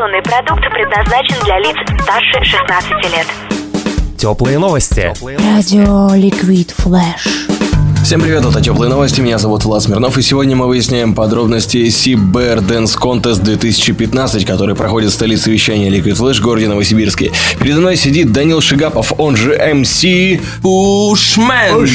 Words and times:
Информационный 0.00 0.22
продукт 0.22 0.62
предназначен 0.72 1.44
для 1.44 1.58
лиц 1.58 1.76
старше 2.02 2.42
16 2.42 2.90
лет. 3.12 3.26
Теплые 4.16 4.58
новости. 4.58 5.12
Радио 5.20 6.14
Liquid 6.14 6.70
Flash. 6.70 7.49
Всем 8.02 8.22
привет, 8.22 8.44
это 8.44 8.60
Теплые 8.60 8.90
новости, 8.90 9.20
меня 9.20 9.38
зовут 9.38 9.64
Влад 9.64 9.82
Смирнов, 9.82 10.16
и 10.18 10.22
сегодня 10.22 10.56
мы 10.56 10.66
выясняем 10.66 11.14
подробности 11.14 11.76
SibBear 11.86 12.66
Dance 12.66 12.98
Contest 12.98 13.42
2015, 13.42 14.44
который 14.44 14.74
проходит 14.74 15.10
в 15.10 15.14
столице 15.14 15.50
вещания 15.50 15.90
Liquid 15.90 16.16
Flash 16.16 16.40
в 16.40 16.42
городе 16.42 16.66
Новосибирске. 16.66 17.30
Передо 17.60 17.80
мной 17.80 17.96
сидит 17.96 18.32
Данил 18.32 18.60
Шигапов, 18.60 19.12
он 19.18 19.36
же 19.36 19.54
MC 19.54 20.40
Пушмен. 20.62 21.86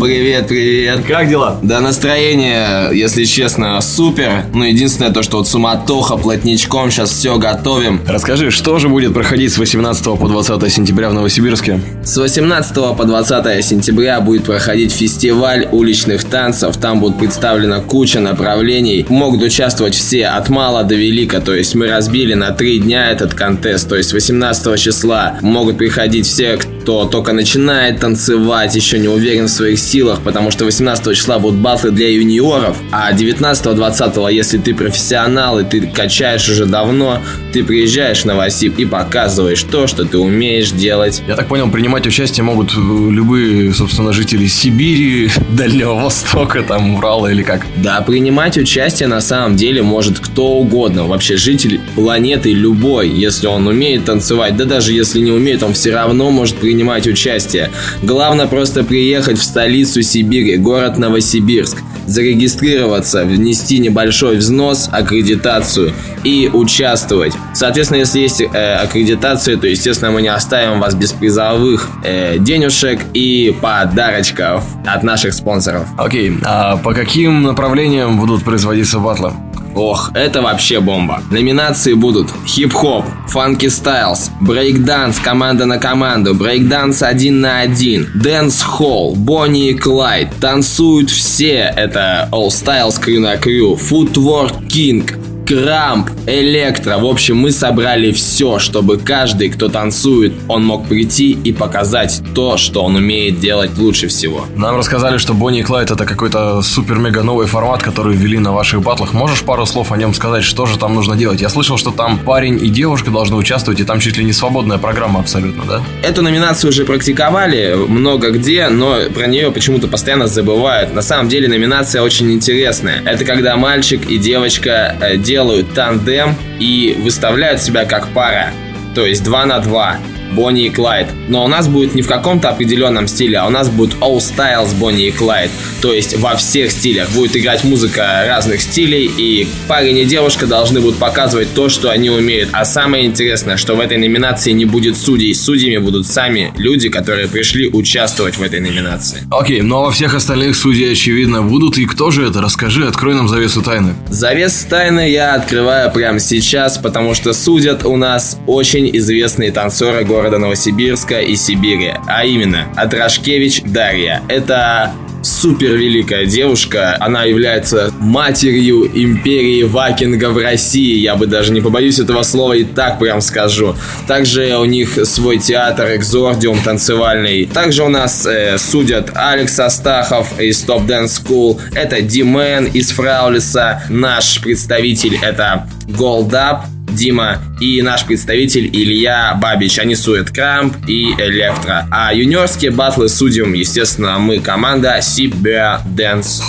Привет, 0.00 0.48
привет. 0.48 1.04
Как 1.06 1.28
дела? 1.28 1.58
Да, 1.62 1.80
настроение, 1.80 2.90
если 2.92 3.24
честно, 3.24 3.80
супер. 3.80 4.44
Но 4.52 4.66
единственное 4.66 5.12
то, 5.12 5.22
что 5.22 5.38
вот 5.38 5.48
суматоха 5.48 6.16
плотнячком, 6.16 6.90
сейчас 6.90 7.10
все 7.10 7.38
готовим. 7.38 8.00
Расскажи, 8.06 8.50
что 8.50 8.78
же 8.78 8.88
будет 8.88 9.14
проходить 9.14 9.52
с 9.52 9.58
18 9.58 10.04
по 10.18 10.28
20 10.28 10.72
сентября 10.72 11.08
в 11.08 11.14
Новосибирске? 11.14 11.80
С 12.04 12.16
18 12.16 12.74
по 12.96 13.04
20 13.04 13.64
сентября 13.64 14.07
будет 14.20 14.44
проходить 14.44 14.92
фестиваль 14.92 15.68
уличных 15.70 16.24
танцев. 16.24 16.76
Там 16.76 17.00
будет 17.00 17.18
представлена 17.18 17.80
куча 17.80 18.20
направлений. 18.20 19.06
Могут 19.08 19.42
участвовать 19.42 19.94
все 19.94 20.26
от 20.26 20.48
мала 20.48 20.82
до 20.84 20.94
велика. 20.94 21.40
То 21.40 21.54
есть 21.54 21.74
мы 21.74 21.88
разбили 21.88 22.34
на 22.34 22.50
три 22.50 22.78
дня 22.78 23.10
этот 23.10 23.34
контест. 23.34 23.88
То 23.88 23.96
есть 23.96 24.12
18 24.12 24.80
числа 24.80 25.38
могут 25.42 25.78
приходить 25.78 26.26
все, 26.26 26.56
кто 26.56 26.77
только 26.88 27.32
начинает 27.32 28.00
танцевать, 28.00 28.74
еще 28.74 28.98
не 28.98 29.08
уверен 29.08 29.44
в 29.44 29.50
своих 29.50 29.78
силах, 29.78 30.20
потому 30.22 30.50
что 30.50 30.64
18 30.64 31.14
числа 31.14 31.38
будут 31.38 31.60
батлы 31.60 31.90
для 31.90 32.10
юниоров, 32.10 32.78
а 32.90 33.12
19-20, 33.12 34.32
если 34.32 34.56
ты 34.56 34.74
профессионал 34.74 35.60
и 35.60 35.64
ты 35.64 35.86
качаешь 35.86 36.48
уже 36.48 36.64
давно, 36.64 37.20
ты 37.52 37.62
приезжаешь 37.62 38.24
на 38.24 38.38
Новосиб 38.38 38.78
и 38.78 38.84
показываешь 38.84 39.64
то, 39.64 39.88
что 39.88 40.04
ты 40.04 40.16
умеешь 40.16 40.70
делать. 40.70 41.22
Я 41.26 41.34
так 41.34 41.48
понял, 41.48 41.68
принимать 41.70 42.06
участие 42.06 42.44
могут 42.44 42.70
э, 42.70 42.76
любые, 42.76 43.74
собственно, 43.74 44.12
жители 44.12 44.46
Сибири, 44.46 45.28
Дальнего 45.50 45.94
Востока, 45.94 46.62
там, 46.62 46.94
Урала 46.94 47.26
или 47.26 47.42
как? 47.42 47.66
Да, 47.76 48.00
принимать 48.00 48.56
участие 48.56 49.08
на 49.08 49.20
самом 49.20 49.56
деле 49.56 49.82
может 49.82 50.20
кто 50.20 50.52
угодно. 50.52 51.04
Вообще 51.04 51.36
житель 51.36 51.80
планеты 51.96 52.52
любой, 52.52 53.08
если 53.08 53.48
он 53.48 53.66
умеет 53.66 54.04
танцевать. 54.04 54.56
Да 54.56 54.64
даже 54.64 54.92
если 54.92 55.20
не 55.20 55.32
умеет, 55.32 55.64
он 55.64 55.72
все 55.72 55.92
равно 55.92 56.30
может 56.30 56.56
принимать 56.78 57.08
участие. 57.08 57.72
Главное 58.04 58.46
просто 58.46 58.84
приехать 58.84 59.36
в 59.36 59.42
столицу 59.42 60.00
Сибири, 60.00 60.56
город 60.58 60.96
Новосибирск, 60.96 61.78
зарегистрироваться, 62.06 63.24
внести 63.24 63.80
небольшой 63.80 64.36
взнос, 64.36 64.88
аккредитацию 64.92 65.92
и 66.22 66.48
участвовать. 66.52 67.32
Соответственно, 67.52 67.98
если 67.98 68.20
есть 68.20 68.40
э, 68.40 68.74
аккредитация, 68.74 69.56
то, 69.56 69.66
естественно, 69.66 70.12
мы 70.12 70.22
не 70.22 70.28
оставим 70.28 70.78
вас 70.78 70.94
без 70.94 71.10
призовых 71.12 71.88
э, 72.04 72.38
денежек 72.38 73.00
и 73.12 73.52
подарочков 73.60 74.62
от 74.86 75.02
наших 75.02 75.34
спонсоров. 75.34 75.88
Окей, 75.96 76.32
а 76.44 76.76
по 76.76 76.94
каким 76.94 77.42
направлениям 77.42 78.20
будут 78.20 78.44
производиться 78.44 79.00
батлы? 79.00 79.32
Ох, 79.78 80.10
это 80.12 80.42
вообще 80.42 80.80
бомба. 80.80 81.22
Номинации 81.30 81.92
будут 81.92 82.32
хип-хоп, 82.44 83.04
funky 83.28 83.68
styles, 83.68 84.32
брейкданс 84.40 85.20
команда 85.20 85.66
на 85.66 85.78
команду, 85.78 86.34
брейкданс 86.34 87.00
один 87.04 87.40
на 87.40 87.60
один, 87.60 88.08
dancehall, 88.16 89.14
Бонни 89.14 89.68
и 89.68 89.74
Клайд, 89.74 90.34
танцуют 90.40 91.10
все, 91.10 91.72
это 91.76 92.28
All 92.32 92.48
Styles 92.48 93.00
Crew 93.00 93.20
на 93.20 93.36
Crew, 93.36 93.78
Footwork 93.78 94.66
King, 94.66 95.08
Крамп, 95.48 96.10
Электро. 96.26 96.98
В 96.98 97.06
общем, 97.06 97.38
мы 97.38 97.52
собрали 97.52 98.12
все, 98.12 98.58
чтобы 98.58 98.98
каждый, 98.98 99.48
кто 99.48 99.70
танцует, 99.70 100.34
он 100.46 100.62
мог 100.62 100.86
прийти 100.86 101.30
и 101.32 101.54
показать 101.54 102.20
то, 102.34 102.58
что 102.58 102.82
он 102.82 102.96
умеет 102.96 103.40
делать 103.40 103.70
лучше 103.78 104.08
всего. 104.08 104.44
Нам 104.56 104.76
рассказали, 104.76 105.16
что 105.16 105.32
Бонни 105.32 105.60
и 105.60 105.62
Клайд 105.62 105.90
это 105.90 106.04
какой-то 106.04 106.60
супер-мега 106.60 107.22
новый 107.22 107.46
формат, 107.46 107.82
который 107.82 108.14
ввели 108.14 108.38
на 108.38 108.52
ваших 108.52 108.82
батлах. 108.82 109.14
Можешь 109.14 109.40
пару 109.40 109.64
слов 109.64 109.90
о 109.90 109.96
нем 109.96 110.12
сказать, 110.12 110.44
что 110.44 110.66
же 110.66 110.78
там 110.78 110.94
нужно 110.94 111.16
делать? 111.16 111.40
Я 111.40 111.48
слышал, 111.48 111.78
что 111.78 111.92
там 111.92 112.18
парень 112.18 112.62
и 112.62 112.68
девушка 112.68 113.10
должны 113.10 113.36
участвовать, 113.36 113.80
и 113.80 113.84
там 113.84 114.00
чуть 114.00 114.18
ли 114.18 114.24
не 114.24 114.34
свободная 114.34 114.76
программа 114.76 115.20
абсолютно, 115.20 115.64
да? 115.64 115.82
Эту 116.02 116.20
номинацию 116.20 116.68
уже 116.68 116.84
практиковали 116.84 117.74
много 117.88 118.32
где, 118.32 118.68
но 118.68 118.98
про 119.14 119.26
нее 119.26 119.50
почему-то 119.50 119.88
постоянно 119.88 120.26
забывают. 120.26 120.92
На 120.92 121.00
самом 121.00 121.30
деле 121.30 121.48
номинация 121.48 122.02
очень 122.02 122.30
интересная. 122.32 123.02
Это 123.06 123.24
когда 123.24 123.56
мальчик 123.56 124.10
и 124.10 124.18
девочка 124.18 124.94
э, 125.00 125.16
делают 125.38 125.72
тандем 125.72 126.34
и 126.58 126.96
выставляют 126.98 127.62
себя 127.62 127.84
как 127.84 128.08
пара. 128.08 128.50
То 128.96 129.06
есть 129.06 129.22
2 129.22 129.46
на 129.46 129.60
2. 129.60 129.96
Бонни 130.32 130.66
и 130.66 130.70
Клайд. 130.70 131.08
Но 131.28 131.44
у 131.44 131.48
нас 131.48 131.68
будет 131.68 131.94
не 131.94 132.02
в 132.02 132.08
каком-то 132.08 132.50
определенном 132.50 133.08
стиле, 133.08 133.38
а 133.38 133.46
у 133.46 133.50
нас 133.50 133.68
будет 133.68 133.94
All 134.00 134.18
Styles 134.18 134.74
Бонни 134.76 135.06
и 135.06 135.10
Клайд. 135.10 135.50
То 135.80 135.92
есть 135.92 136.16
во 136.18 136.36
всех 136.36 136.70
стилях. 136.70 137.08
Будет 137.10 137.36
играть 137.36 137.64
музыка 137.64 138.24
разных 138.26 138.60
стилей, 138.60 139.10
и 139.16 139.48
парень 139.66 139.98
и 139.98 140.04
девушка 140.04 140.46
должны 140.46 140.80
будут 140.80 140.98
показывать 140.98 141.52
то, 141.54 141.68
что 141.68 141.90
они 141.90 142.10
умеют. 142.10 142.50
А 142.52 142.64
самое 142.64 143.06
интересное, 143.06 143.56
что 143.56 143.74
в 143.74 143.80
этой 143.80 143.96
номинации 143.96 144.52
не 144.52 144.64
будет 144.64 144.96
судей. 144.96 145.34
Судьями 145.34 145.78
будут 145.78 146.06
сами 146.06 146.52
люди, 146.56 146.88
которые 146.88 147.28
пришли 147.28 147.68
участвовать 147.68 148.36
в 148.36 148.42
этой 148.42 148.60
номинации. 148.60 149.26
Окей, 149.30 149.62
но 149.62 149.82
во 149.82 149.90
всех 149.90 150.14
остальных 150.14 150.56
судей, 150.56 150.92
очевидно, 150.92 151.42
будут. 151.42 151.78
И 151.78 151.86
кто 151.86 152.10
же 152.10 152.26
это? 152.26 152.40
Расскажи, 152.40 152.86
открой 152.86 153.14
нам 153.14 153.28
завесу 153.28 153.62
тайны. 153.62 153.94
Завес 154.08 154.66
тайны 154.68 155.10
я 155.10 155.34
открываю 155.34 155.90
прямо 155.90 156.20
сейчас, 156.20 156.78
потому 156.78 157.14
что 157.14 157.32
судят 157.32 157.84
у 157.84 157.96
нас 157.96 158.38
очень 158.46 158.94
известные 158.96 159.52
танцоры 159.52 160.04
города 160.04 160.17
Новосибирска 160.38 161.20
и 161.20 161.36
Сибири. 161.36 161.94
А 162.06 162.24
именно, 162.24 162.66
Атрашкевич 162.76 163.62
Дарья. 163.62 164.22
Это 164.28 164.92
супер 165.22 165.74
великая 165.74 166.26
девушка. 166.26 166.96
Она 167.00 167.24
является 167.24 167.92
матерью 167.98 168.86
империи 168.86 169.62
вакинга 169.62 170.30
в 170.30 170.38
России. 170.38 170.98
Я 170.98 171.16
бы 171.16 171.26
даже 171.26 171.52
не 171.52 171.60
побоюсь 171.60 171.98
этого 171.98 172.22
слова 172.22 172.54
и 172.54 172.64
так 172.64 172.98
прям 172.98 173.20
скажу. 173.20 173.76
Также 174.06 174.56
у 174.58 174.64
них 174.64 174.98
свой 175.06 175.38
театр 175.38 175.94
Экзордиум 175.96 176.60
танцевальный. 176.60 177.46
Также 177.46 177.84
у 177.84 177.88
нас 177.88 178.26
э, 178.26 178.58
судят 178.58 179.10
Алекс 179.14 179.58
Астахов 179.58 180.40
из 180.40 180.64
Top 180.64 180.86
Dance 180.86 181.22
School. 181.22 181.60
Это 181.74 182.00
Димен 182.00 182.66
из 182.66 182.90
Фраулиса. 182.90 183.82
Наш 183.88 184.40
представитель 184.40 185.18
это 185.22 185.68
Up. 185.88 186.77
Дима 186.90 187.38
и 187.60 187.82
наш 187.82 188.04
представитель 188.04 188.66
Илья 188.66 189.34
Бабич. 189.40 189.78
Они 189.78 189.94
суют 189.94 190.30
Крамп 190.30 190.76
и 190.86 191.12
Электро. 191.18 191.86
А 191.90 192.12
юниорские 192.14 192.70
батлы 192.70 193.08
судим, 193.08 193.52
естественно, 193.52 194.18
мы 194.18 194.40
команда 194.40 194.98
Сибя 195.00 195.80
Dance 195.96 196.42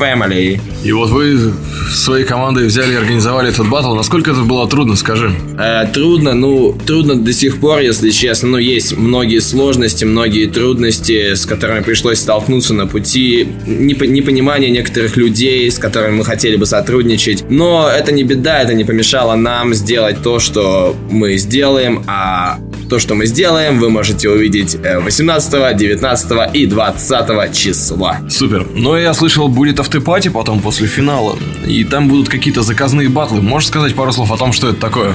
Family. 0.00 0.60
И 0.84 0.92
вот 0.92 1.10
вы 1.10 1.52
своей 1.90 2.24
командой 2.24 2.66
взяли 2.66 2.92
и 2.92 2.96
организовали 2.96 3.50
этот 3.50 3.68
батл. 3.68 3.94
Насколько 3.94 4.30
это 4.30 4.40
было 4.40 4.68
трудно, 4.68 4.96
скажи? 4.96 5.32
Э, 5.58 5.86
трудно, 5.92 6.34
ну, 6.34 6.76
трудно 6.86 7.16
до 7.16 7.32
сих 7.32 7.58
пор, 7.60 7.80
если 7.80 8.10
честно. 8.10 8.50
Ну, 8.50 8.58
есть 8.58 8.96
многие 8.96 9.40
сложности, 9.40 10.04
многие 10.04 10.46
трудности, 10.46 11.34
с 11.34 11.46
которыми 11.46 11.82
пришлось 11.82 12.18
столкнуться 12.18 12.74
на 12.74 12.86
пути. 12.86 13.46
Непо- 13.66 14.06
непонимание 14.06 14.70
некоторых 14.70 15.16
людей, 15.16 15.70
с 15.70 15.78
которыми 15.78 16.16
мы 16.16 16.24
хотели 16.24 16.56
бы 16.56 16.66
сотрудничать. 16.66 17.44
Но 17.50 17.88
это 17.88 18.12
не 18.12 18.24
беда, 18.24 18.60
это 18.62 18.74
не 18.74 18.84
помешало 18.84 19.34
нам 19.34 19.74
сделать 19.74 20.22
то, 20.22 20.38
что 20.38 20.96
мы 21.10 21.36
сделаем, 21.36 22.02
а 22.06 22.58
то, 22.92 22.98
что 22.98 23.14
мы 23.14 23.24
сделаем, 23.24 23.78
вы 23.78 23.88
можете 23.88 24.28
увидеть 24.28 24.74
э, 24.74 24.98
18, 24.98 25.74
19 25.74 26.54
и 26.54 26.66
20 26.66 27.56
числа. 27.56 28.18
Супер. 28.28 28.66
Но 28.74 28.98
я 28.98 29.14
слышал, 29.14 29.48
будет 29.48 29.80
автопати 29.80 30.28
потом 30.28 30.60
после 30.60 30.86
финала. 30.86 31.38
И 31.66 31.84
там 31.84 32.08
будут 32.08 32.28
какие-то 32.28 32.60
заказные 32.60 33.08
батлы. 33.08 33.40
Можешь 33.40 33.68
сказать 33.68 33.94
пару 33.94 34.12
слов 34.12 34.30
о 34.30 34.36
том, 34.36 34.52
что 34.52 34.68
это 34.68 34.78
такое? 34.78 35.14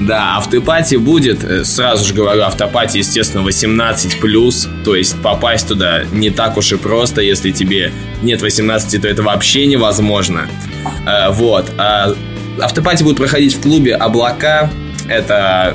Да, 0.00 0.36
автопати 0.36 0.96
будет, 0.96 1.42
э, 1.44 1.64
сразу 1.64 2.04
же 2.04 2.12
говорю, 2.12 2.42
автопати, 2.42 2.98
естественно, 2.98 3.40
18+, 3.40 4.68
то 4.84 4.94
есть 4.94 5.16
попасть 5.22 5.66
туда 5.66 6.04
не 6.12 6.28
так 6.28 6.58
уж 6.58 6.72
и 6.72 6.76
просто, 6.76 7.22
если 7.22 7.52
тебе 7.52 7.90
нет 8.22 8.42
18, 8.42 9.00
то 9.00 9.08
это 9.08 9.22
вообще 9.22 9.64
невозможно. 9.64 10.46
Э, 11.06 11.30
Вот, 11.30 11.72
а 11.78 12.14
автопати 12.60 13.02
будет 13.02 13.16
проходить 13.16 13.54
в 13.54 13.62
клубе 13.62 13.94
«Облака», 13.94 14.70
это 15.08 15.74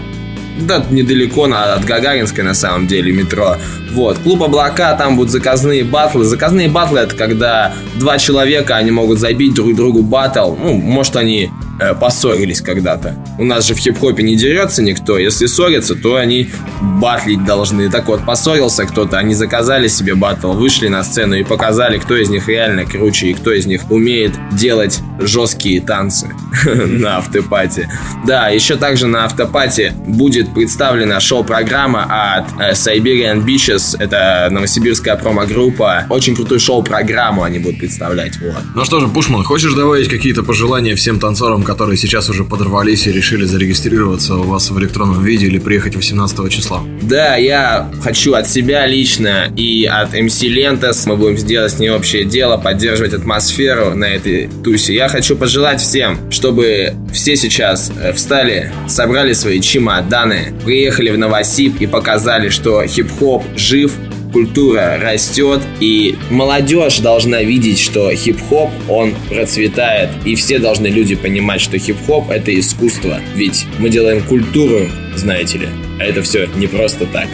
да, 0.58 0.84
недалеко 0.90 1.48
на, 1.48 1.74
от 1.76 1.86
Гагаринской 1.86 2.44
на 2.44 2.54
самом 2.54 2.88
деле 2.88 3.12
метро. 3.12 3.58
Вот, 3.92 4.18
клуб 4.20 4.44
Облака, 4.44 4.94
там 4.96 5.16
будут 5.16 5.32
заказные 5.32 5.84
батлы. 5.84 6.26
Заказные 6.26 6.70
батлы 6.70 7.00
это 7.00 7.16
когда 7.16 7.74
два 7.96 8.18
человека, 8.18 8.76
они 8.76 8.92
могут 8.92 9.20
забить 9.20 9.54
друг 9.54 9.76
другу 9.76 10.02
батл. 10.02 10.56
Ну, 10.56 10.74
может 10.74 11.16
они 11.16 11.52
э, 11.80 11.94
поссорились 11.96 12.62
когда-то. 12.62 13.16
у 13.38 13.44
нас 13.44 13.66
же 13.68 13.74
в 13.74 13.78
хип-хопе 13.78 14.24
не 14.24 14.36
дерется 14.36 14.82
никто. 14.84 15.18
Если 15.18 15.46
ссорятся, 15.46 15.96
то 15.96 16.16
они 16.16 16.50
батлить 16.82 17.46
должны. 17.46 17.90
Так 17.90 18.08
вот, 18.08 18.26
поссорился 18.26 18.86
кто-то, 18.86 19.18
они 19.18 19.34
заказали 19.34 19.88
себе 19.88 20.16
батл, 20.16 20.52
вышли 20.52 20.88
на 20.88 21.04
сцену 21.04 21.36
и 21.36 21.44
показали, 21.44 21.98
кто 21.98 22.16
из 22.16 22.30
них 22.30 22.48
реально 22.48 22.86
круче 22.86 23.28
и 23.28 23.34
кто 23.34 23.52
из 23.52 23.66
них 23.66 23.90
умеет 23.92 24.34
делать 24.52 25.00
жесткие 25.20 25.82
танцы 25.82 26.30
на 26.66 27.18
автопате. 27.18 27.90
Да, 28.26 28.50
еще 28.50 28.76
также 28.76 29.08
на 29.08 29.26
автопате 29.26 29.94
будет 30.06 30.54
представлена 30.54 31.20
шоу-программа 31.20 32.36
от 32.38 32.46
э, 32.60 32.72
Siberian 32.74 33.46
Beaches. 33.46 33.96
Это 34.00 34.50
новосибирская 34.52 35.16
промо-группа. 35.16 36.06
Очень 36.10 36.36
крутую 36.36 36.60
шоу-программу 36.60 37.44
они 37.44 37.60
будут 37.60 37.80
представлять. 37.80 38.40
Вот. 38.40 38.64
Ну 38.76 38.86
что 38.86 39.00
же, 39.00 39.08
Пушман, 39.08 39.44
хочешь 39.44 39.74
добавить 39.74 40.10
какие-то 40.10 40.44
пожелания 40.44 40.96
всем 40.96 41.20
танцорам, 41.20 41.64
которые 41.70 41.98
сейчас 41.98 42.28
уже 42.30 42.46
подорвались 42.46 43.06
и 43.06 43.12
решили 43.12 43.46
зарегистрироваться 43.46 44.38
у 44.38 44.42
вас 44.42 44.72
в 44.72 44.80
электронном 44.80 45.24
виде 45.24 45.46
или 45.46 45.60
приехать 45.60 45.96
18 45.96 46.52
числа? 46.52 46.82
Да, 47.04 47.36
я 47.36 47.92
хочу 48.02 48.34
от 48.34 48.50
себя 48.50 48.88
лично 48.88 49.54
и 49.56 49.86
от 49.86 50.16
MC 50.16 50.48
Лентас, 50.48 51.06
мы 51.06 51.16
будем 51.16 51.38
сделать 51.38 51.72
с 51.72 51.78
ней 51.78 51.92
общее 51.92 52.26
дело, 52.26 52.58
поддерживать 52.58 53.14
атмосферу 53.14 53.94
на 53.94 54.06
этой 54.06 54.50
тусе. 54.64 54.96
Я 54.96 55.10
хочу 55.10 55.36
пожелать 55.36 55.80
всем, 55.80 56.32
чтобы 56.32 56.96
все 57.14 57.36
сейчас 57.36 57.92
э, 58.02 58.14
встали, 58.14 58.72
собрали 58.88 59.34
свои 59.34 59.62
чемоданы, 59.62 60.56
приехали 60.66 61.12
в 61.12 61.20
Новосиб 61.20 61.80
и 61.80 61.86
показали, 61.86 62.50
что 62.50 62.84
хип-хоп 62.84 63.44
жив, 63.56 63.92
культура 64.32 64.98
растет, 65.02 65.62
и 65.80 66.16
молодежь 66.30 67.00
должна 67.00 67.42
видеть, 67.44 67.80
что 67.80 68.14
хип-хоп, 68.14 68.70
он 68.88 69.14
процветает, 69.30 70.10
и 70.26 70.36
все 70.36 70.60
должны 70.60 70.88
люди 70.88 71.16
понимать, 71.16 71.62
что 71.62 71.78
хип-хоп— 71.78 72.30
это 72.30 72.58
искусство, 72.58 73.20
ведь 73.36 73.66
мы 73.80 73.90
делаем 73.90 74.24
культуру, 74.24 74.88
знаете 75.16 75.60
ли, 75.60 75.68
а 76.00 76.04
это 76.04 76.22
все 76.22 76.48
не 76.56 76.68
просто 76.68 77.06
так. 77.06 77.28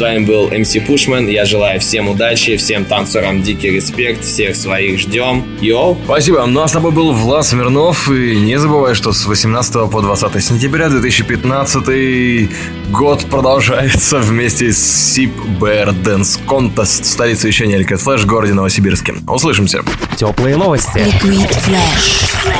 С 0.00 0.02
вами 0.02 0.24
был 0.24 0.48
МС 0.48 0.74
Пушман. 0.86 1.28
Я 1.28 1.44
желаю 1.44 1.78
всем 1.78 2.08
удачи, 2.08 2.56
всем 2.56 2.86
танцорам 2.86 3.42
дикий 3.42 3.68
респект, 3.68 4.24
всех 4.24 4.56
своих 4.56 4.98
ждем. 4.98 5.44
Йоу! 5.60 5.98
Спасибо. 6.06 6.46
Ну 6.46 6.62
а 6.62 6.68
с 6.68 6.72
тобой 6.72 6.90
был 6.90 7.12
Влад 7.12 7.44
Смирнов. 7.44 8.10
И 8.10 8.40
не 8.40 8.58
забывай, 8.58 8.94
что 8.94 9.12
с 9.12 9.26
18 9.26 9.90
по 9.90 10.00
20 10.00 10.42
сентября 10.42 10.88
2015 10.88 12.48
год 12.90 13.26
продолжается 13.26 14.20
вместе 14.20 14.72
с 14.72 15.18
SIP 15.18 15.32
Bear 15.60 15.94
Dance 16.02 16.40
Contest, 16.46 17.04
столица 17.04 17.48
вещания 17.48 17.78
Liquid 17.78 18.02
Flash 18.02 18.20
в 18.20 18.26
городе 18.26 18.54
Новосибирске. 18.54 19.16
Услышимся. 19.28 19.84
Теплые 20.16 20.56
новости. 20.56 20.96
Liquid 20.96 21.50
Flash. 21.66 22.59